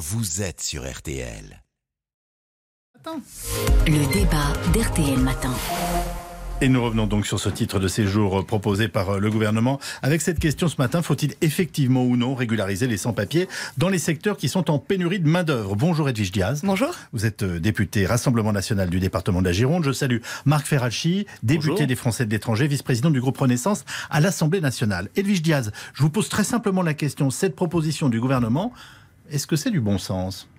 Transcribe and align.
vous 0.00 0.40
êtes 0.40 0.62
sur 0.62 0.90
RTL. 0.90 1.62
Le 3.86 4.12
débat 4.14 4.54
d'RTL 4.72 5.18
Matin. 5.18 5.52
Et 6.62 6.70
nous 6.70 6.82
revenons 6.82 7.06
donc 7.06 7.26
sur 7.26 7.38
ce 7.38 7.50
titre 7.50 7.78
de 7.78 7.86
séjour 7.86 8.46
proposé 8.46 8.88
par 8.88 9.20
le 9.20 9.30
gouvernement 9.30 9.78
avec 10.00 10.22
cette 10.22 10.38
question 10.38 10.68
ce 10.68 10.76
matin 10.78 11.02
faut-il 11.02 11.34
effectivement 11.42 12.02
ou 12.02 12.16
non 12.16 12.34
régulariser 12.34 12.86
les 12.86 12.96
sans-papiers 12.96 13.46
dans 13.76 13.90
les 13.90 13.98
secteurs 13.98 14.38
qui 14.38 14.48
sont 14.48 14.70
en 14.70 14.78
pénurie 14.78 15.20
de 15.20 15.28
main-d'œuvre? 15.28 15.76
Bonjour 15.76 16.08
Edwige 16.08 16.32
Diaz. 16.32 16.62
Bonjour. 16.64 16.94
Vous 17.12 17.26
êtes 17.26 17.42
euh, 17.42 17.60
député 17.60 18.06
Rassemblement 18.06 18.52
national 18.52 18.88
du 18.88 19.00
département 19.00 19.40
de 19.40 19.46
la 19.46 19.52
Gironde. 19.52 19.84
Je 19.84 19.92
salue 19.92 20.20
Marc 20.46 20.66
Ferracci, 20.66 21.26
député 21.42 21.70
Bonjour. 21.72 21.86
des 21.86 21.96
Français 21.96 22.24
de 22.24 22.30
l'étranger, 22.30 22.68
vice-président 22.68 23.10
du 23.10 23.20
groupe 23.20 23.36
Renaissance 23.36 23.84
à 24.08 24.20
l'Assemblée 24.20 24.62
nationale. 24.62 25.10
Edwige 25.16 25.42
Diaz, 25.42 25.72
je 25.92 26.02
vous 26.02 26.10
pose 26.10 26.30
très 26.30 26.44
simplement 26.44 26.80
la 26.82 26.94
question 26.94 27.28
cette 27.30 27.54
proposition 27.54 28.08
du 28.08 28.18
gouvernement, 28.18 28.72
est-ce 29.30 29.46
que 29.46 29.56
c'est 29.56 29.70
du 29.70 29.80
bon 29.80 29.98
sens? 29.98 30.49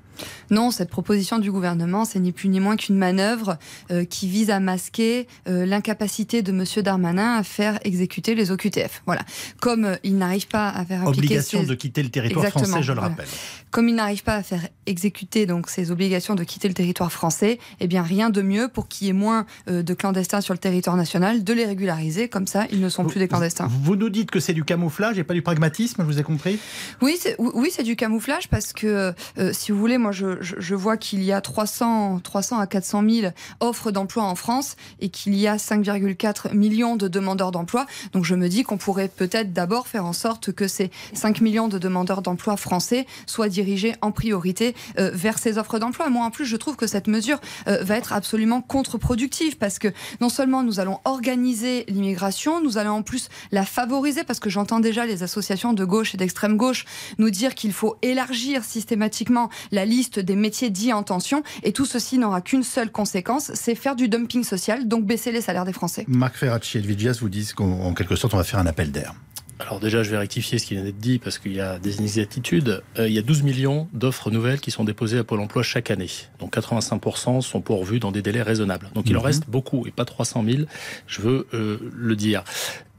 Non, 0.49 0.71
cette 0.71 0.89
proposition 0.89 1.39
du 1.39 1.51
gouvernement, 1.51 2.05
c'est 2.05 2.19
ni 2.19 2.31
plus 2.31 2.49
ni 2.49 2.59
moins 2.59 2.75
qu'une 2.75 2.97
manœuvre 2.97 3.57
euh, 3.91 4.05
qui 4.05 4.27
vise 4.27 4.49
à 4.49 4.59
masquer 4.59 5.27
euh, 5.47 5.65
l'incapacité 5.65 6.41
de 6.41 6.51
Monsieur 6.51 6.81
Darmanin 6.83 7.35
à 7.37 7.43
faire 7.43 7.79
exécuter 7.83 8.35
les 8.35 8.51
OQTF. 8.51 9.01
Voilà. 9.05 9.21
Comme 9.61 9.85
euh, 9.85 9.95
il 10.03 10.17
n'arrive 10.17 10.47
pas 10.47 10.69
à 10.69 10.85
faire 10.85 11.01
appliquer 11.01 11.19
Obligation 11.19 11.61
ses- 11.61 11.65
de 11.67 11.73
quitter 11.75 12.03
le 12.03 12.09
territoire 12.09 12.45
Exactement, 12.45 12.67
français, 12.69 12.83
je 12.83 12.91
le 12.91 12.99
voilà. 12.99 13.09
rappelle. 13.15 13.27
comme 13.71 13.87
il 13.89 13.95
n'arrive 13.95 14.23
pas 14.23 14.35
à 14.35 14.43
faire 14.43 14.67
exécuter 14.85 15.45
donc 15.45 15.69
ces 15.69 15.91
obligations 15.91 16.35
de 16.35 16.43
quitter 16.43 16.67
le 16.67 16.73
territoire 16.73 17.11
français, 17.11 17.59
eh 17.79 17.87
bien 17.87 18.01
rien 18.03 18.29
de 18.29 18.41
mieux 18.41 18.67
pour 18.67 18.87
qu'il 18.87 19.07
y 19.07 19.09
ait 19.09 19.13
moins 19.13 19.45
euh, 19.69 19.83
de 19.83 19.93
clandestins 19.93 20.41
sur 20.41 20.53
le 20.53 20.57
territoire 20.59 20.97
national, 20.97 21.43
de 21.43 21.53
les 21.53 21.65
régulariser 21.65 22.27
comme 22.29 22.47
ça, 22.47 22.65
ils 22.71 22.81
ne 22.81 22.89
sont 22.89 23.05
plus 23.05 23.19
des 23.19 23.27
clandestins. 23.27 23.67
Vous 23.83 23.95
nous 23.95 24.09
dites 24.09 24.31
que 24.31 24.39
c'est 24.39 24.53
du 24.53 24.63
camouflage 24.63 25.17
et 25.19 25.23
pas 25.23 25.33
du 25.33 25.41
pragmatisme, 25.41 26.01
je 26.01 26.05
vous 26.05 26.19
ai 26.19 26.23
compris? 26.23 26.59
Oui, 27.01 27.17
c'est 27.19 27.35
oui, 27.39 27.69
c'est 27.71 27.83
du 27.83 27.95
camouflage 27.95 28.47
parce 28.49 28.73
que 28.73 29.13
si 29.53 29.71
vous 29.71 29.79
voulez, 29.79 29.97
moi 29.97 30.10
je, 30.11 30.41
je, 30.41 30.55
je 30.59 30.75
vois 30.75 30.97
qu'il 30.97 31.23
y 31.23 31.31
a 31.31 31.41
300, 31.41 32.19
300 32.23 32.59
à 32.59 32.67
400 32.67 33.03
000 33.07 33.33
offres 33.59 33.91
d'emploi 33.91 34.23
en 34.23 34.35
France 34.35 34.75
et 34.99 35.09
qu'il 35.09 35.35
y 35.35 35.47
a 35.47 35.57
5,4 35.57 36.53
millions 36.53 36.95
de 36.95 37.07
demandeurs 37.07 37.51
d'emploi. 37.51 37.85
Donc 38.13 38.25
je 38.25 38.35
me 38.35 38.47
dis 38.49 38.63
qu'on 38.63 38.77
pourrait 38.77 39.09
peut-être 39.09 39.53
d'abord 39.53 39.87
faire 39.87 40.05
en 40.05 40.13
sorte 40.13 40.51
que 40.51 40.67
ces 40.67 40.91
5 41.13 41.41
millions 41.41 41.67
de 41.67 41.77
demandeurs 41.77 42.21
d'emploi 42.21 42.57
français 42.57 43.05
soient 43.25 43.49
dirigés 43.49 43.95
en 44.01 44.11
priorité 44.11 44.75
euh, 44.99 45.11
vers 45.13 45.37
ces 45.37 45.57
offres 45.57 45.79
d'emploi. 45.79 46.09
Moi 46.09 46.25
en 46.25 46.31
plus, 46.31 46.45
je 46.45 46.57
trouve 46.57 46.75
que 46.75 46.87
cette 46.87 47.07
mesure 47.07 47.39
euh, 47.67 47.83
va 47.83 47.97
être 47.97 48.13
absolument 48.13 48.61
contre-productive 48.61 49.57
parce 49.57 49.79
que 49.79 49.89
non 50.19 50.29
seulement 50.29 50.63
nous 50.63 50.79
allons 50.79 50.99
organiser 51.05 51.85
l'immigration, 51.87 52.61
nous 52.61 52.77
allons 52.77 52.91
en 52.91 53.03
plus 53.03 53.29
la 53.51 53.65
favoriser 53.65 54.23
parce 54.23 54.39
que 54.39 54.49
j'entends 54.49 54.79
déjà 54.79 55.05
les 55.05 55.23
associations 55.23 55.73
de 55.73 55.85
gauche 55.85 56.13
et 56.13 56.17
d'extrême 56.17 56.57
gauche 56.57 56.85
nous 57.17 57.29
dire 57.29 57.55
qu'il 57.55 57.73
faut 57.73 57.97
élargir 58.01 58.63
systématiquement 58.63 59.49
la 59.71 59.85
liste 59.85 60.00
des 60.19 60.35
métiers 60.35 60.69
dits 60.69 60.93
en 60.93 61.03
tension 61.03 61.43
et 61.63 61.71
tout 61.73 61.85
ceci 61.85 62.17
n'aura 62.17 62.41
qu'une 62.41 62.63
seule 62.63 62.91
conséquence, 62.91 63.51
c'est 63.53 63.75
faire 63.75 63.95
du 63.95 64.09
dumping 64.09 64.43
social, 64.43 64.87
donc 64.87 65.05
baisser 65.05 65.31
les 65.31 65.41
salaires 65.41 65.65
des 65.65 65.73
Français. 65.73 66.05
Marc 66.07 66.35
Ferracci 66.35 66.77
et 66.77 66.79
Edwige 66.79 66.95
Diaz 66.97 67.19
vous 67.21 67.29
disent 67.29 67.53
qu'en 67.53 67.93
quelque 67.93 68.15
sorte 68.15 68.33
on 68.33 68.37
va 68.37 68.43
faire 68.43 68.59
un 68.59 68.65
appel 68.65 68.91
d'air. 68.91 69.13
Alors 69.59 69.79
déjà, 69.79 70.01
je 70.01 70.09
vais 70.09 70.17
rectifier 70.17 70.57
ce 70.57 70.65
qui 70.65 70.73
vient 70.73 70.83
d'être 70.83 70.97
dit 70.97 71.19
parce 71.19 71.37
qu'il 71.37 71.53
y 71.53 71.59
a 71.61 71.77
des 71.77 71.97
inexactitudes. 71.99 72.81
Euh, 72.97 73.07
il 73.07 73.13
y 73.13 73.19
a 73.19 73.21
12 73.21 73.43
millions 73.43 73.87
d'offres 73.93 74.31
nouvelles 74.31 74.59
qui 74.59 74.71
sont 74.71 74.83
déposées 74.83 75.19
à 75.19 75.23
Pôle 75.23 75.39
Emploi 75.39 75.61
chaque 75.61 75.91
année. 75.91 76.07
Donc 76.39 76.55
85% 76.57 77.41
sont 77.41 77.61
pourvus 77.61 77.99
dans 77.99 78.11
des 78.11 78.23
délais 78.23 78.41
raisonnables. 78.41 78.89
Donc 78.95 79.07
il 79.07 79.15
en 79.17 79.19
Mhm. 79.19 79.25
reste 79.27 79.43
beaucoup 79.47 79.85
et 79.85 79.91
pas 79.91 80.03
300 80.03 80.43
000, 80.47 80.63
je 81.05 81.21
veux 81.21 81.47
euh, 81.53 81.77
le 81.95 82.15
dire. 82.15 82.43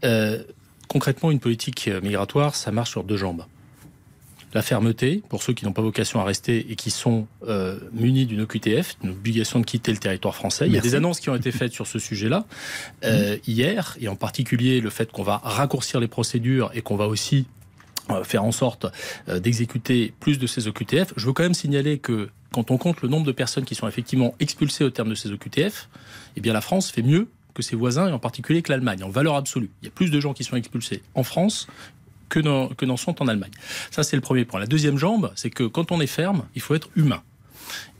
Euh, 0.04 0.40
concrètement, 0.86 1.32
une 1.32 1.40
politique 1.40 1.90
migratoire, 2.00 2.54
ça 2.54 2.70
marche 2.70 2.90
sur 2.90 3.02
deux 3.02 3.16
jambes. 3.16 3.44
La 4.54 4.62
fermeté, 4.62 5.22
pour 5.28 5.42
ceux 5.42 5.54
qui 5.54 5.64
n'ont 5.64 5.72
pas 5.72 5.82
vocation 5.82 6.20
à 6.20 6.24
rester 6.24 6.70
et 6.70 6.76
qui 6.76 6.90
sont 6.90 7.26
euh, 7.48 7.78
munis 7.92 8.26
d'une 8.26 8.42
OQTF, 8.42 8.98
d'une 9.00 9.10
obligation 9.12 9.60
de 9.60 9.64
quitter 9.64 9.92
le 9.92 9.98
territoire 9.98 10.34
français. 10.34 10.66
Il 10.66 10.72
y 10.72 10.78
a 10.78 10.80
des 10.80 10.94
annonces 10.94 11.20
qui 11.20 11.30
ont 11.30 11.34
été 11.34 11.52
faites 11.52 11.72
sur 11.72 11.86
ce 11.86 11.98
sujet-là 11.98 12.44
euh, 13.04 13.38
hier, 13.46 13.96
et 14.00 14.08
en 14.08 14.16
particulier 14.16 14.80
le 14.80 14.90
fait 14.90 15.10
qu'on 15.10 15.22
va 15.22 15.40
raccourcir 15.42 16.00
les 16.00 16.08
procédures 16.08 16.70
et 16.74 16.82
qu'on 16.82 16.96
va 16.96 17.06
aussi 17.06 17.46
euh, 18.10 18.24
faire 18.24 18.44
en 18.44 18.52
sorte 18.52 18.86
d'exécuter 19.28 20.12
plus 20.20 20.38
de 20.38 20.46
ces 20.46 20.68
OQTF. 20.68 21.14
Je 21.16 21.26
veux 21.26 21.32
quand 21.32 21.44
même 21.44 21.54
signaler 21.54 21.98
que 21.98 22.28
quand 22.52 22.70
on 22.70 22.76
compte 22.76 23.00
le 23.00 23.08
nombre 23.08 23.26
de 23.26 23.32
personnes 23.32 23.64
qui 23.64 23.74
sont 23.74 23.88
effectivement 23.88 24.34
expulsées 24.38 24.84
au 24.84 24.90
terme 24.90 25.08
de 25.08 25.14
ces 25.14 25.30
OQTF, 25.32 25.88
eh 26.36 26.40
bien 26.40 26.52
la 26.52 26.60
France 26.60 26.90
fait 26.90 27.02
mieux 27.02 27.28
que 27.54 27.62
ses 27.62 27.76
voisins 27.76 28.08
et 28.08 28.12
en 28.12 28.18
particulier 28.18 28.62
que 28.62 28.70
l'Allemagne 28.72 29.02
en 29.02 29.08
valeur 29.08 29.36
absolue. 29.36 29.70
Il 29.82 29.86
y 29.86 29.88
a 29.88 29.90
plus 29.90 30.10
de 30.10 30.20
gens 30.20 30.32
qui 30.32 30.44
sont 30.44 30.56
expulsés 30.56 31.02
en 31.14 31.22
France 31.22 31.66
que 32.32 32.40
n'en 32.40 32.68
que 32.68 32.96
sont 32.96 33.22
en 33.22 33.28
Allemagne. 33.28 33.50
Ça, 33.90 34.02
c'est 34.02 34.16
le 34.16 34.22
premier 34.22 34.46
point. 34.46 34.58
La 34.58 34.66
deuxième 34.66 34.96
jambe, 34.96 35.30
c'est 35.36 35.50
que 35.50 35.64
quand 35.64 35.92
on 35.92 36.00
est 36.00 36.06
ferme, 36.06 36.46
il 36.54 36.62
faut 36.62 36.74
être 36.74 36.88
humain. 36.96 37.22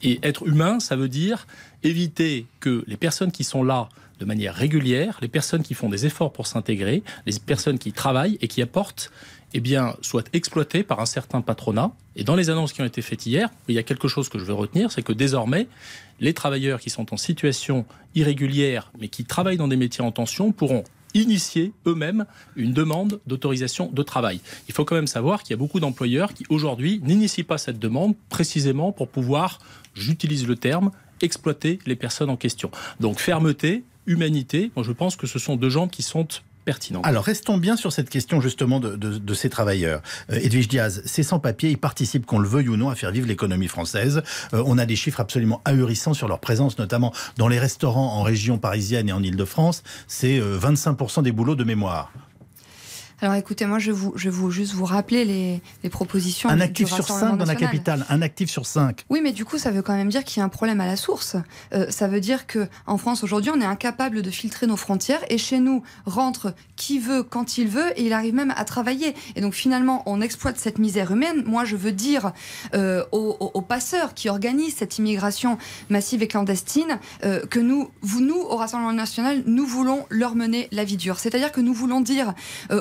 Et 0.03 0.19
être 0.23 0.47
humain, 0.47 0.81
ça 0.81 0.97
veut 0.97 1.09
dire 1.09 1.47
éviter 1.83 2.47
que 2.61 2.83
les 2.87 2.97
personnes 2.97 3.31
qui 3.31 3.45
sont 3.45 3.63
là 3.63 3.89
de 4.21 4.25
manière 4.25 4.55
régulière, 4.55 5.19
les 5.21 5.29
personnes 5.29 5.63
qui 5.63 5.75
font 5.75 5.89
des 5.89 6.07
efforts 6.07 6.33
pour 6.33 6.47
s'intégrer, 6.47 7.03
les 7.27 7.39
personnes 7.45 7.79
qui 7.79 7.93
travaillent 7.93 8.39
et 8.41 8.49
qui 8.49 8.63
apportent, 8.63 9.11
eh 9.53 9.61
bien, 9.61 9.97
soient 10.01 10.25
exploitées 10.33 10.83
par 10.83 11.01
un 11.01 11.07
certain 11.07 11.43
patronat. 11.43 11.91
Et 12.17 12.25
dans 12.25 12.37
les 12.37 12.49
annonces 12.49 12.73
qui 12.73 12.81
ont 12.81 12.87
été 12.87 13.03
faites 13.03 13.27
hier, 13.27 13.51
il 13.69 13.75
y 13.75 13.79
a 13.79 13.83
quelque 13.83 14.09
chose 14.09 14.29
que 14.29 14.39
je 14.39 14.45
veux 14.45 14.55
retenir, 14.55 14.93
c'est 14.93 15.03
que 15.03 15.13
désormais, 15.13 15.67
les 16.21 16.33
travailleurs 16.33 16.81
qui 16.81 16.89
sont 16.89 17.13
en 17.13 17.17
situation 17.17 17.85
irrégulière, 18.15 18.93
mais 18.99 19.09
qui 19.09 19.25
travaillent 19.25 19.57
dans 19.59 19.69
des 19.69 19.77
métiers 19.77 20.05
en 20.05 20.13
tension, 20.13 20.53
pourront 20.53 20.85
initier 21.15 21.73
eux-mêmes 21.87 22.27
une 22.57 22.73
demande 22.73 23.21
d'autorisation 23.27 23.91
de 23.93 24.03
travail. 24.03 24.41
Il 24.69 24.75
faut 24.75 24.85
quand 24.85 24.95
même 24.95 25.07
savoir 25.07 25.43
qu'il 25.43 25.51
y 25.51 25.55
a 25.55 25.59
beaucoup 25.59 25.81
d'employeurs 25.81 26.35
qui 26.35 26.45
aujourd'hui 26.49 27.01
n'initient 27.05 27.45
pas 27.45 27.59
cette 27.59 27.79
demande 27.79 28.15
précisément 28.29 28.93
pour 28.93 29.09
pouvoir, 29.09 29.59
j'utilise 29.95 30.47
le 30.47 30.57
terme, 30.57 30.91
exploiter 31.21 31.79
les 31.87 31.97
personnes 31.97 32.31
en 32.31 32.37
question. 32.37 32.71
Donc 33.01 33.19
fermeté, 33.19 33.85
humanité, 34.07 34.71
moi 34.77 34.85
je 34.85 34.93
pense 34.93 35.17
que 35.17 35.27
ce 35.27 35.39
sont 35.39 35.57
deux 35.57 35.71
jambes 35.71 35.91
qui 35.91 36.03
sont 36.03 36.27
Alors 37.03 37.25
restons 37.25 37.59
bien 37.59 37.77
sur 37.77 37.93
cette 37.93 38.09
question 38.09 38.41
justement 38.41 38.81
de, 38.81 39.35
ces 39.35 39.51
travailleurs. 39.51 40.03
Euh, 40.31 40.39
Edwige 40.43 40.69
Diaz, 40.69 41.03
ces 41.05 41.23
sans-papiers, 41.23 41.71
ils 41.71 41.79
participent, 41.79 42.27
qu'on 42.27 42.39
le 42.39 42.49
veuille 42.49 42.69
ou 42.69 42.77
non, 42.77 42.91
à 42.91 42.95
faire 42.95 43.11
vivre 43.11 43.27
l'économie 43.27 43.69
française. 43.69 44.23
Euh, 44.55 44.63
on 44.67 44.79
a 44.79 44.87
des 44.87 44.97
chiffres 44.97 45.21
absolument 45.21 45.61
ahurissants 45.65 46.15
sur 46.15 46.29
leur 46.29 46.39
présence, 46.39 46.79
notamment 46.79 47.13
dans 47.37 47.49
les 47.49 47.59
restaurants 47.59 48.19
en 48.19 48.23
région 48.23 48.59
parisienne 48.59 49.09
et 49.09 49.13
en 49.13 49.23
Ile-de-France. 49.23 49.83
C'est 50.07 50.39
euh, 50.39 50.59
25% 50.59 51.23
des 51.23 51.33
boulots 51.33 51.57
de 51.57 51.65
mémoire. 51.65 52.13
Alors 53.23 53.37
écoutez, 53.37 53.67
moi 53.67 53.79
je 53.79 53.93
vais 53.93 53.97
vous, 53.97 54.13
je 54.17 54.29
vous 54.31 54.51
juste 54.51 54.73
vous 54.73 54.85
rappeler 54.85 55.25
les, 55.25 55.63
les 55.85 55.91
propositions. 55.91 56.49
Un 56.49 56.59
actif 56.59 56.89
sur 56.89 56.97
Rassemblement 56.97 57.31
cinq 57.31 57.37
dans 57.37 57.45
la 57.45 57.55
capitale, 57.55 58.05
un 58.09 58.21
actif 58.21 58.51
sur 58.51 58.67
cinq. 58.67 59.05
Oui, 59.11 59.21
mais 59.23 59.31
du 59.31 59.45
coup, 59.45 59.59
ça 59.59 59.71
veut 59.71 59.81
quand 59.81 59.95
même 59.95 60.09
dire 60.09 60.25
qu'il 60.25 60.41
y 60.41 60.43
a 60.43 60.45
un 60.45 60.49
problème 60.49 60.81
à 60.81 60.89
la 60.89 60.97
source. 60.97 61.37
Euh, 61.73 61.87
ça 61.89 62.09
veut 62.09 62.19
dire 62.19 62.49
que 62.49 62.67
en 62.85 62.99
France 62.99 63.23
aujourd'hui, 63.23 63.53
on 63.55 63.61
est 63.61 63.65
incapable 63.65 64.23
de 64.23 64.31
filtrer 64.33 64.67
nos 64.67 64.77
frontières 64.77 65.21
et 65.31 65.39
chez 65.39 65.61
nous 65.61 65.85
rentre 66.05 66.53
qui 66.75 66.99
veut 66.99 67.23
quand 67.23 67.59
il 67.59 67.69
veut 67.69 67.97
et 67.97 68.07
il 68.07 68.13
arrive 68.13 68.35
même 68.35 68.53
à 68.57 68.65
travailler. 68.65 69.15
Et 69.37 69.41
donc 69.41 69.55
finalement, 69.55 70.03
on 70.07 70.21
exploite 70.21 70.59
cette 70.59 70.81
misère 70.81 71.13
humaine. 71.13 71.45
Moi, 71.47 71.65
je 71.65 71.77
veux 71.77 71.93
dire 71.93 72.33
euh, 72.75 73.05
aux, 73.13 73.63
passeurs 73.63 74.15
qui 74.15 74.31
organisent 74.31 74.75
cette 74.75 74.99
immigration 74.99 75.59
massive 75.91 76.25
et 76.25 76.27
clandestine 76.27 76.99
euh, 77.25 77.47
que 77.47 77.61
nous, 77.61 77.89
vous, 78.01 78.21
nous, 78.21 78.41
au 78.41 78.57
Rassemblement 78.57 78.93
national, 78.93 79.45
nous 79.47 79.65
voulons 79.65 80.07
leur 80.11 80.35
mener 80.35 80.67
la 80.73 80.83
vie 80.83 80.97
dure. 80.97 81.21
C'est-à-dire 81.21 81.53
que 81.53 81.61
nous 81.61 81.73
voulons 81.73 82.01
dire 82.01 82.35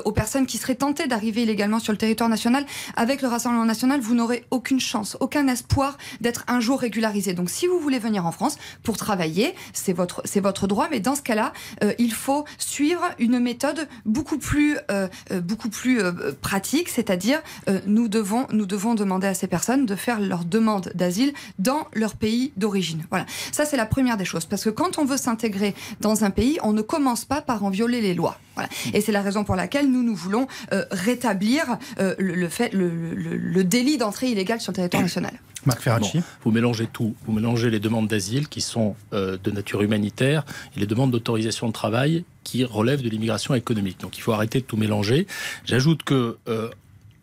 aux 0.04 0.12
personnes 0.12 0.31
qui 0.32 0.58
seraient 0.58 0.76
tentées 0.76 1.08
d'arriver 1.08 1.44
illégalement 1.44 1.80
sur 1.80 1.92
le 1.92 1.98
territoire 1.98 2.30
national, 2.30 2.66
avec 2.96 3.22
le 3.22 3.28
Rassemblement 3.28 3.66
national, 3.66 4.00
vous 4.00 4.16
n'aurez 4.16 4.46
aucune 4.50 4.80
chance, 4.80 5.18
aucun 5.20 5.48
espoir 5.48 5.98
d'être 6.22 6.44
un 6.48 6.60
jour 6.60 6.80
régularisé. 6.80 7.34
Donc 7.34 7.50
si 7.50 7.68
vous 7.68 7.80
voulez 7.80 8.00
venir 8.00 8.26
en 8.26 8.32
France 8.32 8.58
pour 8.84 8.98
travailler, 8.98 9.54
c'est 9.74 9.94
votre, 9.94 10.22
c'est 10.26 10.40
votre 10.40 10.68
droit, 10.68 10.88
mais 10.90 11.00
dans 11.00 11.16
ce 11.16 11.22
cas-là, 11.22 11.52
euh, 11.84 11.94
il 12.00 12.14
faut 12.14 12.46
suivre 12.58 13.04
une 13.20 13.40
méthode 13.40 13.88
beaucoup 14.06 14.38
plus, 14.38 14.78
euh, 14.90 15.08
euh, 15.32 15.42
beaucoup 15.42 15.70
plus 15.70 16.00
euh, 16.02 16.32
pratique, 16.42 16.90
c'est-à-dire 16.90 17.42
euh, 17.68 17.80
nous, 17.86 18.08
devons, 18.08 18.48
nous 18.52 18.66
devons 18.66 18.96
demander 18.96 19.28
à 19.28 19.34
ces 19.34 19.48
personnes 19.48 19.86
de 19.86 19.96
faire 19.96 20.20
leur 20.20 20.46
demande 20.46 20.92
d'asile 20.96 21.34
dans 21.60 21.88
leur 21.94 22.16
pays 22.16 22.54
d'origine. 22.56 23.06
Voilà, 23.10 23.26
ça 23.52 23.66
c'est 23.66 23.78
la 23.78 23.86
première 23.86 24.18
des 24.18 24.26
choses, 24.26 24.46
parce 24.46 24.64
que 24.64 24.70
quand 24.70 24.98
on 24.98 25.06
veut 25.06 25.18
s'intégrer 25.18 25.76
dans 26.00 26.24
un 26.24 26.30
pays, 26.30 26.58
on 26.64 26.74
ne 26.74 26.82
commence 26.82 27.26
pas 27.26 27.42
par 27.42 27.64
en 27.64 27.70
violer 27.70 28.02
les 28.02 28.14
lois. 28.14 28.40
Voilà. 28.56 28.70
Et 28.94 29.00
c'est 29.00 29.14
la 29.14 29.22
raison 29.22 29.46
pour 29.46 29.56
laquelle 29.56 29.90
nous, 29.90 30.04
nous 30.04 30.16
voulons 30.22 30.48
euh, 30.74 30.86
rétablir 30.92 31.64
euh, 32.00 32.16
le, 32.18 32.36
le 32.36 32.50
fait, 32.50 32.74
le, 32.74 32.90
le- 33.16 33.38
le 33.38 33.64
délit 33.64 33.98
d'entrée 33.98 34.32
illégale 34.32 34.62
sur 34.62 34.72
le 34.72 34.76
territoire 34.78 35.04
national. 35.04 35.34
Marc 35.66 35.82
Ferracci. 35.82 36.18
Bon, 36.18 36.24
vous 36.46 36.52
mélangez 36.52 36.88
tout. 36.88 37.14
Vous 37.28 37.34
mélangez 37.34 37.70
les 37.70 37.80
demandes 37.80 38.08
d'asile 38.08 38.48
qui 38.48 38.62
sont 38.62 38.96
euh, 39.14 39.38
de 39.44 39.52
nature 39.52 39.82
humanitaire 39.84 40.44
et 40.76 40.80
les 40.80 40.88
demandes 40.88 41.12
d'autorisation 41.12 41.68
de 41.68 41.74
travail 41.74 42.24
qui 42.44 42.64
relèvent 42.66 43.04
de 43.04 43.10
l'immigration 43.10 43.54
économique. 43.54 44.00
Donc 44.00 44.18
il 44.18 44.22
faut 44.22 44.32
arrêter 44.32 44.60
de 44.62 44.66
tout 44.66 44.78
mélanger. 44.78 45.28
J'ajoute 45.66 46.02
que 46.04 46.38
euh, 46.48 46.70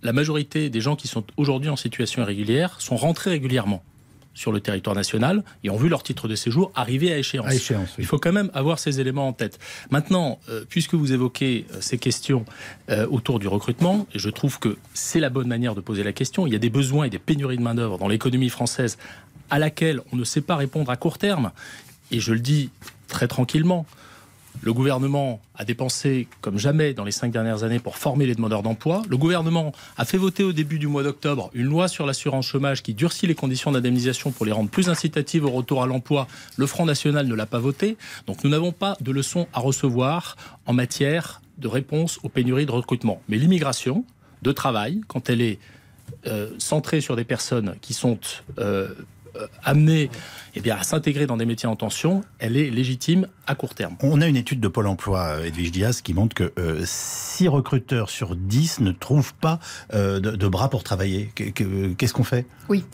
la 0.05 0.13
majorité 0.13 0.71
des 0.71 0.81
gens 0.81 0.95
qui 0.95 1.09
sont 1.09 1.25
aujourd'hui 1.37 1.69
en 1.69 1.75
situation 1.77 2.23
irrégulière 2.23 2.77
sont 2.81 2.95
rentrés 2.97 3.31
régulièrement 3.31 3.83
sur 4.39 4.53
le 4.53 4.61
territoire 4.61 4.95
national 4.95 5.43
et 5.65 5.71
ont 5.71 5.77
vu 5.77 5.89
leur 5.89 6.05
titre 6.05 6.29
de 6.29 6.37
séjour 6.37 6.71
arriver 6.77 7.13
à 7.13 7.19
échéance. 7.19 7.73
Il 7.99 8.07
faut 8.07 8.19
quand 8.19 8.33
même 8.33 8.53
avoir 8.55 8.79
ces 8.79 9.01
éléments 9.01 9.27
en 9.27 9.33
tête. 9.33 9.59
Maintenant, 9.91 10.39
euh, 10.49 10.65
puisque 10.69 10.95
vous 10.95 11.13
évoquez 11.13 11.67
euh, 11.73 11.79
ces 11.81 11.99
questions 11.99 12.45
euh, 12.89 13.05
autour 13.09 13.41
du 13.41 13.49
recrutement, 13.49 14.07
et 14.15 14.21
je 14.21 14.31
trouve 14.31 14.61
que 14.61 14.77
c'est 14.95 15.19
la 15.19 15.29
bonne 15.29 15.49
manière 15.49 15.75
de 15.75 15.81
poser 15.81 16.05
la 16.05 16.13
question, 16.13 16.47
il 16.47 16.53
y 16.53 16.57
a 16.57 16.61
des 16.61 16.71
besoins 16.71 17.07
et 17.07 17.11
des 17.11 17.19
pénuries 17.19 17.57
de 17.57 17.63
main-d'œuvre 17.63 17.99
dans 17.99 18.07
l'économie 18.07 18.49
française 18.49 18.97
à 19.51 19.59
laquelle 19.59 20.03
on 20.13 20.17
ne 20.17 20.23
sait 20.23 20.41
pas 20.41 20.55
répondre 20.55 20.89
à 20.89 20.97
court 20.97 21.19
terme. 21.19 21.51
Et 22.13 22.21
je 22.21 22.33
le 22.33 22.39
dis 22.39 22.71
très 23.09 23.27
tranquillement, 23.27 23.87
le 24.63 24.73
gouvernement 24.73 25.41
a 25.55 25.65
dépensé 25.65 26.29
comme 26.41 26.59
jamais 26.59 26.95
dans 26.95 27.05
les 27.05 27.13
cinq 27.13 27.31
dernières 27.31 27.65
années 27.65 27.79
pour 27.79 27.97
former 27.97 28.27
les 28.27 28.35
demandeurs 28.35 28.63
d'emploi. 28.63 29.03
Le 29.09 29.17
gouvernement 29.17 29.73
a 29.97 30.05
fait 30.05 30.19
voter 30.19 30.45
au 30.45 30.53
début 30.53 30.79
du 30.79 30.87
mois 30.87 31.03
d'octobre 31.03 31.51
une 31.55 31.67
loi 31.67 31.89
sur 31.89 32.07
l'assurance 32.07 32.47
chômage 32.47 32.83
qui 32.83 32.95
durcit 32.95 33.27
les 33.27 33.35
conditions 33.35 33.73
d'indemnisation 33.73 34.31
pour 34.31 34.47
les 34.47 34.53
rendre 34.53 34.71
plus 34.71 34.89
incitatives 34.89 35.45
au 35.45 35.51
retour 35.51 35.83
à 35.83 35.87
l'emploi. 35.87 36.27
Le 36.57 36.67
Front 36.67 36.87
National 36.87 37.27
ne 37.27 37.35
l'a 37.35 37.47
pas 37.47 37.59
voté. 37.59 37.97
Donc 38.27 38.45
nous 38.45 38.51
n'avons 38.51 38.73
pas 38.73 38.97
de 39.01 39.13
leçons 39.13 39.47
à 39.53 39.61
recevoir 39.61 40.37
en 40.67 40.73
matière 40.73 41.41
de 41.59 41.69
réponse 41.69 42.19
aux 42.23 42.29
pénuries 42.29 42.67
de 42.67 42.73
recrutement. 42.73 43.21
Mais 43.29 43.37
l'immigration 43.37 44.05
de 44.43 44.53
travail, 44.53 45.01
quand 45.09 45.31
elle 45.31 45.41
est 45.41 45.59
euh, 46.27 46.51
centrée 46.59 47.01
sur 47.01 47.17
des 47.17 47.25
personnes 47.25 47.77
qui 47.81 47.93
sont 47.93 48.19
euh, 48.59 48.89
euh, 49.39 49.47
amener 49.65 50.11
eh 50.55 50.61
bien, 50.61 50.77
à 50.77 50.83
s'intégrer 50.83 51.27
dans 51.27 51.37
des 51.37 51.47
métiers 51.47 51.69
en 51.69 51.77
tension, 51.77 52.23
elle 52.39 52.57
est 52.57 52.71
légitime 52.71 53.29
à 53.47 53.55
court 53.55 53.75
terme. 53.75 53.97
On 54.03 54.21
a 54.21 54.27
une 54.27 54.37
étude 54.37 54.61
de 54.61 54.69
Pôle 54.69 54.87
emploi, 54.87 55.21
euh, 55.21 55.45
Edwige 55.45 55.71
Diaz, 55.71 56.01
qui 56.01 56.15
montre 56.15 56.35
que 56.35 56.53
6 56.85 57.47
euh, 57.47 57.51
recruteurs 57.51 58.11
sur 58.11 58.35
10 58.35 58.81
ne 58.81 58.93
trouvent 58.93 59.35
pas 59.35 59.61
de, 59.93 60.49
bras 60.49 60.71
pour 60.71 60.83
travailler. 60.83 61.31
Qu'est-ce 61.35 62.13
qu'on 62.13 62.25
fait? 62.25 62.47
Oui, 62.69 62.85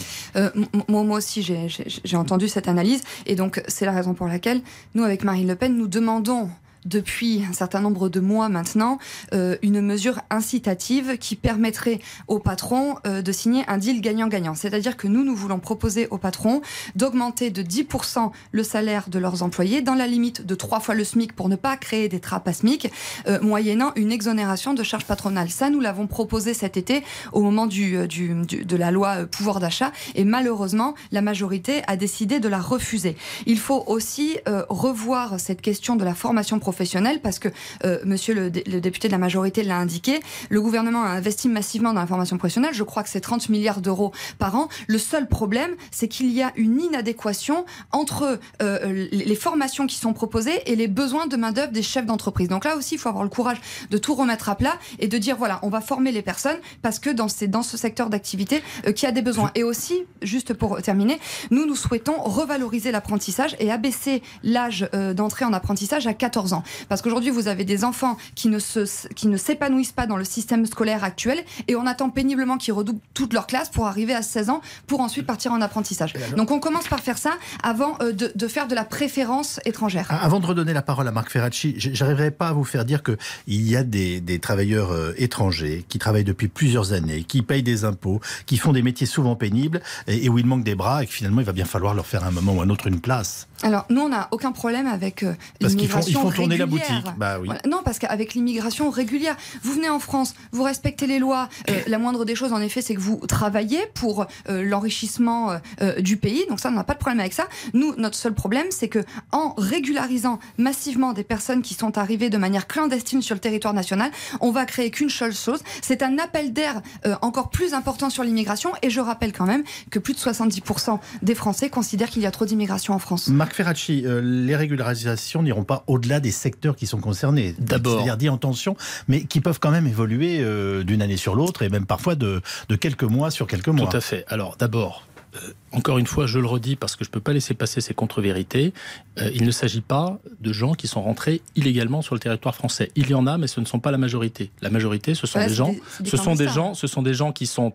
moi, 0.89 1.17
aussi 1.17 1.43
j'ai 1.43 2.17
entendu 2.17 2.49
cette 2.49 2.69
analyse, 2.69 3.03
et 3.27 3.37
donc 3.37 3.63
c'est 3.69 3.87
la 3.87 3.93
raison 3.93 4.15
pour 4.15 4.27
laquelle 4.27 4.61
nous, 4.95 5.05
avec 5.05 5.25
Marine 5.25 5.49
Le 5.49 5.57
Pen, 5.57 5.77
nous 5.77 5.89
demandons 5.89 6.51
depuis 6.85 7.43
un 7.49 7.53
certain 7.53 7.81
nombre 7.81 8.09
de 8.09 8.21
mois 8.21 8.49
maintenant 8.49 8.99
euh, 9.33 9.57
une 9.63 9.81
mesure 9.81 10.21
incitative 10.31 11.19
qui 11.19 11.37
permettrait 11.37 12.01
aux 12.29 12.39
patrons 12.39 12.97
euh, 13.07 13.23
de 13.23 13.33
signer 13.33 13.65
un 13.69 13.79
deal 13.79 14.01
gagnant-gagnant. 14.01 14.55
C'est-à-dire 14.55 14.97
que 14.97 15.09
nous, 15.09 15.25
nous 15.25 15.35
voulons 15.35 15.59
proposer 15.59 16.09
aux 16.11 16.19
patrons 16.19 16.61
d'augmenter 16.95 17.51
de 17.51 17.63
10% 17.63 18.31
le 18.53 18.63
salaire 18.63 19.09
de 19.09 19.19
leurs 19.19 19.43
employés 19.43 19.83
dans 19.83 19.95
la 19.95 20.07
limite 20.07 20.45
de 20.45 20.55
trois 20.55 20.81
fois 20.81 20.95
le 20.95 21.05
SMIC 21.05 21.35
pour 21.35 21.49
ne 21.49 21.57
pas 21.57 21.77
créer 21.77 22.09
des 22.09 22.21
trappes 22.21 22.49
à 22.49 22.53
SMIC, 22.53 22.91
euh, 23.27 23.41
moyennant 23.41 23.93
une 23.97 24.13
exonération 24.13 24.75
de 24.75 24.83
charges 24.83 25.07
patronales. 25.07 25.51
Ça, 25.51 25.71
nous 25.71 25.81
l'avons 25.81 26.07
proposé 26.07 26.55
cet 26.55 26.77
été 26.77 27.03
au 27.33 27.41
moment 27.41 27.67
du, 27.67 28.07
du, 28.09 28.45
de 28.45 28.77
la 28.77 28.91
loi 28.91 29.27
pouvoir 29.27 29.61
d'achat 29.61 29.93
et 30.15 30.25
malheureusement, 30.25 30.95
la 31.13 31.23
majorité 31.23 31.83
a 31.87 31.97
décidé 31.97 32.41
de 32.41 32.49
la 32.49 32.61
refuser. 32.61 33.17
Il 33.47 33.59
faut 33.59 33.85
aussi 33.87 34.39
revoir 34.69 35.41
cette 35.41 35.61
question 35.61 35.97
de 35.97 36.05
la 36.05 36.15
formation 36.15 36.59
professionnelle 36.59 36.74
parce 37.23 37.39
que 37.39 37.49
euh, 37.85 37.99
monsieur 38.05 38.35
le, 38.35 38.51
député 38.51 39.09
de 39.09 39.13
la 39.13 39.19
majorité 39.19 39.63
l'a 39.63 39.79
indiqué, 39.79 40.21
le 40.49 40.61
gouvernement 40.61 41.03
a 41.03 41.09
investi 41.09 41.49
massivement 41.49 41.93
dans 41.93 42.01
la 42.01 42.07
formation 42.07 42.37
professionnelle, 42.39 42.75
je 42.75 42.83
crois 42.83 43.03
que 43.03 43.09
c'est 43.09 43.21
30 43.21 43.49
milliards 43.49 43.81
d'euros 43.81 44.13
par 44.39 44.57
an. 44.57 44.69
Le 44.87 44.99
seul 44.99 45.29
problème, 45.29 45.75
c'est 45.91 46.09
qu'il 46.09 46.31
y 46.33 46.43
a 46.43 46.53
une 46.57 46.81
inadéquation 46.81 47.65
entre 47.93 48.39
euh, 48.63 49.07
les 49.11 49.35
formations 49.35 49.87
qui 49.87 49.97
sont 49.97 50.13
proposées 50.13 50.71
et 50.71 50.77
les 50.77 50.89
besoins 50.89 51.27
de 51.27 51.37
main-d'œuvre 51.37 51.73
des 51.73 51.83
chefs 51.83 52.07
d'entreprise. 52.07 52.49
Donc 52.49 52.65
là 52.65 52.77
aussi, 52.77 52.95
il 52.95 52.99
faut 52.99 53.09
avoir 53.09 53.25
le 53.25 53.31
courage 53.31 53.61
de 53.91 53.99
tout 53.99 54.15
remettre 54.15 54.49
à 54.49 54.57
plat 54.57 54.77
et 54.99 55.09
de 55.09 55.19
dire 55.19 55.37
voilà, 55.37 55.61
on 55.63 55.69
va 55.69 55.81
former 55.81 56.13
les 56.13 56.23
personnes 56.23 56.59
parce 56.83 56.99
que 56.99 57.11
dans, 57.11 57.29
dans 57.49 57.63
ce 57.63 57.77
secteur 57.77 58.11
d'activité 58.11 58.63
euh, 58.87 58.93
qui 58.93 59.07
a 59.07 59.13
des 59.13 59.23
besoins. 59.23 59.51
Et 59.55 59.63
aussi, 59.63 60.05
juste 60.23 60.55
pour 60.55 60.81
terminer, 60.83 61.19
nous, 61.51 61.67
nous 61.67 61.77
souhaitons 61.77 62.21
revaloriser 62.23 62.91
l'apprentissage 62.91 63.57
et 63.61 63.71
abaisser 63.71 64.23
l'âge 64.43 64.89
d'entrée 65.15 65.45
en 65.45 65.53
apprentissage 65.53 66.07
à 66.07 66.15
14 66.15 66.53
ans. 66.53 66.64
Parce 66.89 67.03
qu'aujourd'hui, 67.03 67.31
vous 67.31 67.49
avez 67.49 67.65
des 67.65 67.85
enfants 67.85 68.17
qui 68.35 68.49
ne, 68.49 68.59
se, 68.59 69.09
qui 69.15 69.29
ne 69.29 69.37
s'épanouissent 69.37 69.93
pas 69.93 70.07
dans 70.07 70.17
le 70.17 70.25
système 70.25 70.67
scolaire 70.67 71.05
actuel 71.05 71.39
et 71.69 71.77
on 71.77 71.87
attend 71.87 72.11
péniblement 72.11 72.59
qu'ils 72.59 72.75
redoublent 72.75 73.01
toute 73.15 73.33
leur 73.33 73.47
classe 73.47 73.69
pour 73.69 73.87
arriver 73.87 74.15
à 74.15 74.23
16 74.23 74.51
ans 74.51 74.61
pour 74.87 75.01
ensuite 75.01 75.27
partir 75.27 75.53
en 75.53 75.61
apprentissage. 75.61 76.15
Donc 76.37 76.51
on 76.51 76.61
commence 76.61 76.89
par 76.89 77.01
faire 77.01 77.19
ça 77.19 77.33
avant 77.63 77.97
euh, 78.01 78.13
de, 78.13 78.33
de, 78.35 78.49
faire 78.49 78.69
de 78.69 78.75
la 78.75 78.85
préférence 78.85 79.61
étrangère. 79.65 80.07
Ah, 80.11 80.25
avant 80.25 80.41
de 80.41 80.47
redonner 80.47 80.73
la 80.73 80.83
parole 80.83 81.09
à 81.09 81.13
Marc 81.13 81.31
Ferracci, 81.31 81.75
j'arriverai 81.77 82.31
pas 82.31 82.49
à 82.49 82.53
vous 82.53 82.65
faire 82.65 82.85
dire 82.85 83.03
qu'il 83.03 83.17
y 83.49 83.77
a 83.77 83.83
des, 83.83 84.21
des 84.21 84.39
travailleurs 84.39 84.93
euh, 84.93 85.13
étrangers 85.17 85.85
qui 85.89 85.99
travaillent 85.99 86.25
depuis 86.25 86.49
plusieurs 86.49 86.93
années, 86.93 87.25
qui 87.25 87.43
payent 87.43 87.63
des 87.63 87.85
impôts, 87.85 88.21
qui 88.47 88.57
font 88.57 88.73
des 88.73 88.83
métiers 88.83 89.07
souvent 89.07 89.37
pénibles 89.37 89.81
et, 90.07 90.29
où 90.29 90.39
il 90.39 90.47
manque 90.47 90.65
des 90.65 90.75
bras 90.75 91.03
et 91.03 91.07
que 91.07 91.13
finalement 91.13 91.41
il 91.41 91.47
va 91.47 91.53
bien 91.53 91.65
falloir 91.65 91.95
leur 91.95 92.07
faire 92.07 92.25
à 92.25 92.29
un 92.29 92.31
moment 92.31 92.55
ou 92.55 92.61
à 92.61 92.65
un 92.65 92.71
autre 92.71 92.87
une 92.87 93.01
place. 93.01 93.49
Alors 93.63 93.87
nous 93.89 94.03
on 94.03 94.09
n'a 94.09 94.29
aucun 94.31 94.53
problème 94.53 94.87
avec 94.87 95.23
euh, 95.23 95.35
l'immigration 95.61 96.29
la 96.57 96.67
boutique. 96.67 97.05
Bah 97.17 97.39
oui. 97.41 97.49
Non, 97.69 97.83
parce 97.85 97.99
qu'avec 97.99 98.35
l'immigration 98.35 98.91
régulière, 98.91 99.37
vous 99.63 99.73
venez 99.73 99.89
en 99.89 99.99
France, 99.99 100.35
vous 100.53 100.63
respectez 100.63 101.07
les 101.07 101.19
lois. 101.19 101.49
Euh, 101.71 101.81
la 101.87 101.99
moindre 101.99 102.25
des 102.25 102.35
choses, 102.35 102.53
en 102.53 102.61
effet, 102.61 102.83
c'est 102.83 102.95
que 102.95 103.01
vous 103.01 103.21
travaillez 103.27 103.81
pour 103.95 104.27
euh, 104.49 104.63
l'enrichissement 104.63 105.59
euh, 105.81 106.01
du 106.01 106.17
pays. 106.17 106.45
Donc 106.49 106.61
ça, 106.61 106.69
on 106.69 106.73
n'a 106.73 106.85
pas 106.85 106.95
de 106.95 106.99
problème 106.99 107.21
avec 107.21 107.33
ça. 107.33 107.49
Nous, 107.73 107.95
notre 107.97 108.17
seul 108.17 108.35
problème, 108.35 108.67
c'est 108.71 108.89
que 108.89 109.01
en 109.33 109.55
régularisant 109.57 110.39
massivement 110.59 111.13
des 111.13 111.25
personnes 111.25 111.63
qui 111.63 111.75
sont 111.75 111.99
arrivées 111.99 112.31
de 112.31 112.39
manière 112.39 112.67
clandestine 112.67 113.23
sur 113.23 113.35
le 113.35 113.41
territoire 113.41 113.75
national, 113.75 114.11
on 114.41 114.51
va 114.51 114.65
créer 114.65 114.91
qu'une 114.91 115.11
seule 115.11 115.35
chose. 115.35 115.61
C'est 115.83 116.03
un 116.03 116.19
appel 116.19 116.53
d'air 116.53 116.81
encore 117.23 117.51
plus 117.51 117.75
important 117.75 118.11
sur 118.11 118.25
l'immigration. 118.25 118.71
Et 118.83 118.91
je 118.91 119.01
rappelle 119.01 119.33
quand 119.33 119.47
même 119.47 119.63
que 119.91 119.99
plus 119.99 120.15
de 120.15 120.19
70% 120.19 120.99
des 121.23 121.35
Français 121.35 121.71
considèrent 121.71 122.11
qu'il 122.11 122.23
y 122.23 122.27
a 122.27 122.31
trop 122.31 122.45
d'immigration 122.45 122.95
en 122.95 122.99
France. 122.99 123.29
Marc 123.29 123.55
Ferracci, 123.55 124.05
les 124.07 124.57
régularisations 124.57 125.43
n'iront 125.43 125.65
pas 125.65 125.85
au-delà 125.87 126.21
des 126.21 126.31
secteurs 126.45 126.77
qui 126.77 126.87
sont 126.87 127.01
concernés. 127.01 127.55
D'abord. 127.59 127.95
C'est-à-dire 127.95 128.17
dit 128.17 128.29
en 128.29 128.37
tension, 128.37 128.77
mais 129.09 129.25
qui 129.25 129.41
peuvent 129.41 129.61
quand 129.61 129.71
même 129.71 129.87
évoluer 129.87 130.41
euh, 130.41 130.85
d'une 130.85 131.03
année 131.03 131.17
sur 131.17 131.35
l'autre 131.35 131.63
et 131.63 131.69
même 131.71 131.87
parfois 131.87 132.15
de, 132.15 132.43
de, 132.69 132.77
quelques 132.77 133.05
mois 133.05 133.31
sur 133.31 133.47
quelques 133.47 133.69
mois. 133.69 133.89
Tout 133.89 133.97
à 133.97 134.01
fait. 134.01 134.25
Alors 134.29 134.57
d'abord, 134.59 135.07
euh, 135.35 135.39
encore 135.73 135.99
une 135.99 136.07
fois, 136.07 136.27
je 136.27 136.39
le 136.39 136.47
redis 136.47 136.77
parce 136.77 136.97
que 136.97 137.05
je 137.05 137.09
ne 137.09 137.13
peux 137.13 137.21
pas 137.21 137.33
laisser 137.33 137.55
passer 137.55 137.81
ces 137.81 137.95
contre-vérités. 137.95 138.75
Euh, 139.19 139.31
il 139.35 139.45
ne 139.45 139.51
s'agit 139.51 139.81
pas 139.81 140.19
de 140.41 140.53
gens 140.53 140.75
qui 140.75 140.87
sont 140.87 141.03
rentrés 141.03 141.41
illégalement 141.57 142.03
sur 142.03 142.15
le 142.15 142.21
territoire 142.21 142.55
français. 142.55 142.91
Il 142.95 143.09
y 143.09 143.15
en 143.15 143.27
a, 143.27 143.39
mais 143.39 143.47
ce 143.47 143.61
ne 143.61 143.67
sont 143.67 143.81
pas 143.81 143.91
la 143.91 143.99
majorité. 143.99 144.51
La 144.61 144.71
majorité, 144.71 145.15
ce 145.15 145.27
sont 145.27 145.41
des 145.41 145.55
gens, 145.55 145.75
ce 146.05 146.17
sont 146.17 146.35
des 146.35 146.49
gens, 146.49 146.75
ce 146.75 146.87
sont 146.87 147.03
des 147.03 147.15
gens 147.15 147.33
qui 147.33 147.47
sont 147.47 147.73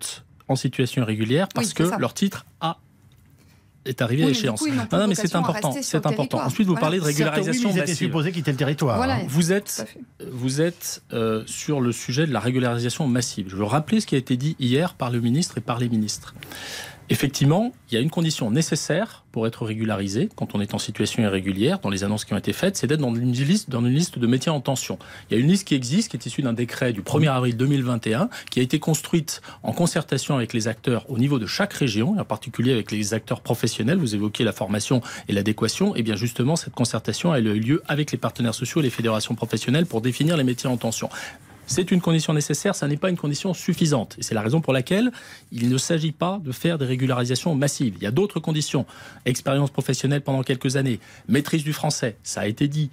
en 0.48 0.56
situation 0.56 1.02
irrégulière 1.02 1.48
parce 1.54 1.74
que 1.74 1.84
leur 2.00 2.14
titre 2.14 2.46
a 2.62 2.78
est 3.86 4.02
arrivé 4.02 4.26
à 4.26 4.30
échéance. 4.30 4.64
non, 4.92 5.08
mais 5.08 5.16
c'est 5.16 5.36
important. 5.36 5.74
C'est 5.82 6.06
important. 6.06 6.40
Ensuite, 6.40 6.68
vous 6.68 6.76
parlez 6.76 7.00
de 7.00 7.04
régularisation 7.04 7.72
oui, 7.72 7.96
supposé 7.96 8.32
quitter 8.32 8.52
le 8.52 8.58
territoire. 8.58 9.02
Hein. 9.02 9.22
Vous 9.28 9.52
êtes, 9.52 9.86
vous 10.32 10.62
êtes 10.62 11.02
euh, 11.14 11.44
sur 11.46 11.82
le 11.82 11.92
sujet 11.92 12.28
de 12.28 12.34
la 12.34 12.40
régularisation 12.40 13.08
massive. 13.08 13.48
Je 13.50 13.56
veux 13.56 13.64
rappeler 13.64 14.00
ce 14.00 14.08
qui 14.08 14.16
a 14.16 14.18
été 14.18 14.38
dit 14.38 14.56
hier 14.60 14.94
par 14.94 15.10
le 15.10 15.20
ministre 15.20 15.58
et 15.58 15.62
par 15.62 15.80
les 15.80 15.90
ministres. 15.90 16.34
Effectivement, 17.12 17.74
il 17.90 17.96
y 17.96 17.98
a 17.98 18.02
une 18.02 18.12
condition 18.12 18.52
nécessaire 18.52 19.24
pour 19.32 19.48
être 19.48 19.66
régularisé 19.66 20.30
quand 20.36 20.54
on 20.54 20.62
est 20.62 20.76
en 20.76 20.78
situation 20.78 21.24
irrégulière, 21.24 21.80
dans 21.80 21.90
les 21.90 22.04
annonces 22.04 22.24
qui 22.24 22.36
ont 22.36 22.38
été 22.38 22.54
faites, 22.54 22.78
c'est 22.78 22.86
d'être 22.86 23.00
dans 23.00 23.16
une 23.16 23.32
liste, 23.32 23.72
dans 23.72 23.84
une 23.84 23.96
liste 23.96 24.20
de 24.20 24.28
métiers 24.28 24.52
en 24.52 24.62
tension. 24.62 25.00
Il 25.30 25.38
y 25.38 25.40
a 25.40 25.44
une 25.44 25.50
liste 25.50 25.68
qui 25.68 25.74
existe, 25.74 26.10
qui 26.10 26.18
est 26.18 26.26
issue 26.28 26.44
d'un 26.44 26.54
décret 26.54 26.94
du 26.94 27.02
1er 27.02 27.32
avril 27.32 27.58
2021, 27.58 28.30
qui 28.52 28.60
a 28.60 28.64
été 28.64 28.78
construite 28.78 29.42
en 29.64 29.74
concertation 29.74 30.36
avec 30.36 30.54
les 30.54 30.68
acteurs 30.68 31.10
au 31.10 31.18
niveau 31.18 31.40
de 31.40 31.48
chaque 31.48 31.74
région, 31.74 32.16
et 32.16 32.20
en 32.20 32.26
particulier 32.26 32.74
avec 32.74 32.92
les 32.92 33.16
acteurs 33.16 33.42
professionnels. 33.42 33.98
Vous 33.98 34.14
évoquez 34.14 34.44
la 34.44 34.52
formation 34.52 35.02
et 35.28 35.34
l'adéquation. 35.34 35.96
Et 35.96 36.04
bien 36.04 36.16
justement, 36.16 36.56
cette 36.56 36.76
concertation 36.76 37.32
a 37.32 37.40
eu 37.40 37.60
lieu 37.60 37.82
avec 37.88 38.12
les 38.12 38.20
partenaires 38.20 38.54
sociaux 38.54 38.82
et 38.82 38.84
les 38.84 38.92
fédérations 38.92 39.34
professionnelles 39.34 39.88
pour 39.88 40.02
définir 40.02 40.38
les 40.38 40.44
métiers 40.44 40.70
en 40.70 40.78
tension. 40.78 41.10
C'est 41.70 41.92
une 41.92 42.02
condition 42.02 42.34
nécessaire, 42.34 42.74
ça 42.74 42.88
n'est 42.88 42.98
pas 42.98 43.12
une 43.12 43.18
condition 43.18 43.54
suffisante. 43.54 44.16
Et 44.18 44.24
c'est 44.24 44.34
la 44.34 44.42
raison 44.42 44.60
pour 44.60 44.74
laquelle 44.74 45.12
il 45.52 45.70
ne 45.70 45.78
s'agit 45.78 46.12
pas 46.12 46.42
de 46.44 46.52
faire 46.52 46.80
des 46.80 46.86
régularisations 46.86 47.54
massives. 47.54 47.94
Il 47.98 48.04
y 48.04 48.08
a 48.08 48.12
d'autres 48.12 48.40
conditions. 48.40 48.88
Expérience 49.26 49.70
professionnelle 49.70 50.22
pendant 50.22 50.42
quelques 50.42 50.78
années, 50.78 51.00
maîtrise 51.28 51.64
du 51.64 51.72
français, 51.72 52.18
ça 52.24 52.42
a 52.42 52.48
été 52.48 52.68
dit. 52.68 52.90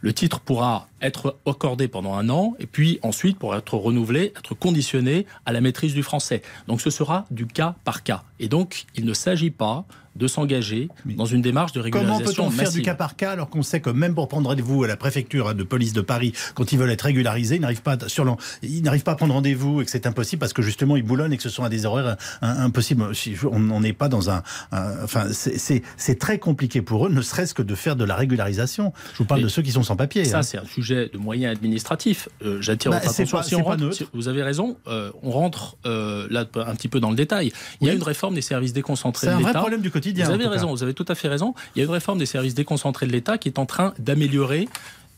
Le 0.00 0.12
titre 0.12 0.40
pourra 0.40 0.88
être 1.00 1.38
accordé 1.46 1.88
pendant 1.88 2.14
un 2.14 2.28
an 2.28 2.54
et 2.58 2.66
puis 2.66 2.98
ensuite 3.02 3.38
pour 3.38 3.54
être 3.54 3.74
renouvelé, 3.74 4.32
être 4.36 4.54
conditionné 4.54 5.26
à 5.46 5.52
la 5.52 5.60
maîtrise 5.60 5.94
du 5.94 6.02
français. 6.02 6.42
Donc 6.66 6.80
ce 6.80 6.90
sera 6.90 7.26
du 7.30 7.46
cas 7.46 7.76
par 7.84 8.02
cas. 8.02 8.24
Et 8.40 8.48
donc 8.48 8.86
il 8.94 9.04
ne 9.04 9.14
s'agit 9.14 9.50
pas 9.50 9.84
de 10.18 10.26
s'engager 10.26 10.88
dans 11.06 11.24
une 11.24 11.42
démarche 11.42 11.72
de 11.72 11.80
régularisation 11.80 12.34
Comment 12.34 12.48
peut-on 12.48 12.50
faire 12.50 12.72
du 12.72 12.82
cas 12.82 12.94
par 12.94 13.16
cas 13.16 13.30
alors 13.30 13.48
qu'on 13.48 13.62
sait 13.62 13.80
que 13.80 13.90
même 13.90 14.14
pour 14.14 14.28
prendre 14.28 14.48
rendez-vous 14.48 14.82
à 14.82 14.88
la 14.88 14.96
préfecture 14.96 15.54
de 15.54 15.62
police 15.62 15.92
de 15.92 16.00
Paris, 16.00 16.32
quand 16.54 16.72
ils 16.72 16.78
veulent 16.78 16.90
être 16.90 17.02
régularisés, 17.02 17.56
ils 17.56 17.60
n'arrivent 17.60 17.82
pas, 17.82 17.96
sur 18.08 18.36
ils 18.62 18.82
n'arrivent 18.82 19.04
pas 19.04 19.12
à 19.12 19.16
prendre 19.16 19.34
rendez-vous 19.34 19.80
et 19.80 19.84
que 19.84 19.90
c'est 19.90 20.06
impossible 20.06 20.40
parce 20.40 20.52
que 20.52 20.62
justement 20.62 20.96
ils 20.96 21.04
boulonnent 21.04 21.32
et 21.32 21.36
que 21.36 21.42
ce 21.42 21.48
sont 21.48 21.62
à 21.62 21.68
des 21.68 21.86
horaires 21.86 22.16
impossibles. 22.42 23.04
On 23.50 23.80
n'est 23.80 23.92
pas 23.92 24.08
dans 24.08 24.30
un, 24.30 24.42
enfin 24.72 25.28
c'est 25.30 26.18
très 26.18 26.38
compliqué 26.38 26.82
pour 26.82 27.06
eux, 27.06 27.10
ne 27.10 27.22
serait-ce 27.22 27.54
que 27.54 27.62
de 27.62 27.74
faire 27.74 27.94
de 27.94 28.04
la 28.04 28.16
régularisation. 28.16 28.92
Je 29.12 29.18
vous 29.18 29.24
parle 29.24 29.42
de 29.42 29.48
ceux 29.48 29.62
qui 29.62 29.70
sont 29.70 29.84
sans 29.84 29.96
papier. 29.96 30.24
Ça 30.24 30.38
hein. 30.38 30.42
c'est 30.42 30.58
un 30.58 30.64
sujet 30.64 30.87
sujet 30.88 31.10
de 31.12 31.18
moyens 31.18 31.52
administratifs. 31.56 32.28
Euh, 32.42 32.60
j'attire 32.62 32.90
Bah, 32.90 32.98
votre 33.00 33.12
c'est 33.12 33.22
attention. 33.22 33.36
pas- 33.38 33.42
Si 33.44 33.50
c'est 33.50 33.56
on 33.56 33.64
rentre- 33.64 33.92
si- 33.94 34.06
vous 34.14 34.28
avez 34.28 34.42
raison. 34.42 34.76
euh, 34.86 35.10
on 35.22 35.30
rentre 35.30 35.76
euh, 35.86 36.26
là 36.30 36.46
un 36.54 36.74
petit 36.74 36.88
peu 36.88 37.00
dans 37.00 37.10
le 37.10 37.16
détail. 37.16 37.52
Il 37.80 37.86
y 37.86 37.90
a 37.90 37.92
Oui. 37.92 37.98
une 37.98 38.02
réforme 38.04 38.34
des 38.34 38.40
services 38.42 38.72
déconcentrés 38.72 39.26
C'est 39.26 39.32
de 39.32 39.36
un 39.36 39.40
vrai 39.40 39.50
l'État. 39.50 39.58
problème 39.60 39.82
du 39.82 39.90
quotidien. 39.90 40.24
Vous 40.26 40.32
avez 40.32 40.46
raison, 40.46 40.70
vous 40.70 40.82
avez 40.82 40.94
tout 40.94 41.04
à 41.08 41.14
fait 41.14 41.28
raison. 41.28 41.54
Il 41.76 41.80
y 41.80 41.82
a 41.82 41.84
une 41.84 41.90
réforme 41.92 42.18
des 42.18 42.26
services 42.26 42.54
déconcentrés 42.54 43.06
de 43.06 43.12
l'État 43.12 43.38
qui 43.38 43.48
est 43.48 43.58
en 43.58 43.66
train 43.66 43.92
d'améliorer 43.98 44.68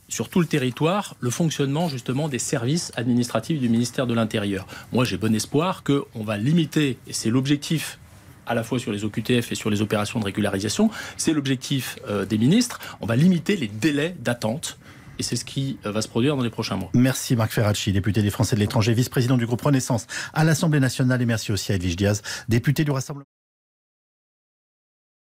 sur 0.09 0.29
tout 0.29 0.41
le 0.41 0.47
territoire 0.47 1.15
le 1.21 1.31
fonctionnement 1.31 1.89
justement 1.89 2.29
des 2.29 2.41
services 2.41 2.91
administratifs 2.97 3.61
du 3.61 3.69
ministère 3.69 4.07
de 4.09 4.15
l'Intérieur. 4.15 4.67
Moi, 4.93 5.05
j'ai 5.05 5.17
bon 5.17 5.33
espoir 5.35 5.85
qu'on 5.85 6.25
va 6.25 6.37
limiter, 6.37 6.99
et 7.07 7.13
c'est 7.13 7.31
l'objectif 7.31 7.99
à 8.47 8.55
la 8.55 8.65
fois 8.65 8.81
sur 8.81 8.91
les 8.91 9.05
OQTF 9.05 9.53
et 9.53 9.55
sur 9.55 9.71
les 9.71 9.81
opérations 9.81 10.19
de 10.19 10.25
régularisation, 10.25 10.91
c'est 11.17 11.33
l'objectif 11.33 12.01
euh, 12.09 12.25
des 12.25 12.37
ministres, 12.39 12.81
on 13.01 13.07
va 13.07 13.15
limiter 13.15 13.55
les 13.57 13.69
délais 13.69 14.17
d'attente. 14.19 14.77
Et 15.21 15.23
c'est 15.23 15.37
ce 15.37 15.45
qui 15.45 15.79
euh, 15.85 15.93
va 15.93 16.01
se 16.01 16.09
produire 16.09 16.35
dans 16.35 16.43
les 16.43 16.49
prochains 16.49 16.77
mois. 16.77 16.89
Merci 16.95 17.37
Marc 17.37 17.53
Ferracci, 17.53 17.93
député 17.93 18.23
des 18.23 18.31
Français 18.31 18.57
de 18.57 18.61
l'étranger, 18.61 18.95
vice-président 18.95 19.37
du 19.37 19.45
groupe 19.45 19.61
Renaissance 19.61 20.07
à 20.33 20.45
l'Assemblée 20.45 20.81
nationale. 20.81 21.21
Et 21.21 21.27
merci 21.27 21.53
aussi 21.53 21.73
à 21.73 21.75
Edwige 21.75 21.97
Diaz, 21.97 22.23
député 22.49 22.85
du 22.85 22.91
Rassemblement. 22.91 23.27